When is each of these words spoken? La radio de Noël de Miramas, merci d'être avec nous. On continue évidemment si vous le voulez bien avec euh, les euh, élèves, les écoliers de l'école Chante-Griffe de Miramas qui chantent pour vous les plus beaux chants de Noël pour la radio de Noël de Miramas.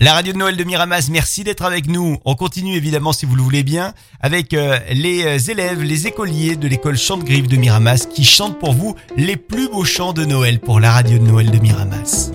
La 0.00 0.12
radio 0.12 0.32
de 0.32 0.38
Noël 0.38 0.56
de 0.56 0.62
Miramas, 0.62 1.08
merci 1.10 1.42
d'être 1.42 1.64
avec 1.64 1.88
nous. 1.88 2.18
On 2.24 2.36
continue 2.36 2.76
évidemment 2.76 3.12
si 3.12 3.26
vous 3.26 3.34
le 3.34 3.42
voulez 3.42 3.64
bien 3.64 3.94
avec 4.20 4.54
euh, 4.54 4.78
les 4.92 5.24
euh, 5.24 5.50
élèves, 5.50 5.82
les 5.82 6.06
écoliers 6.06 6.54
de 6.54 6.68
l'école 6.68 6.96
Chante-Griffe 6.96 7.48
de 7.48 7.56
Miramas 7.56 8.06
qui 8.08 8.24
chantent 8.24 8.60
pour 8.60 8.72
vous 8.72 8.94
les 9.16 9.36
plus 9.36 9.68
beaux 9.68 9.84
chants 9.84 10.12
de 10.12 10.24
Noël 10.24 10.60
pour 10.60 10.78
la 10.78 10.92
radio 10.92 11.18
de 11.18 11.24
Noël 11.24 11.50
de 11.50 11.58
Miramas. 11.58 12.30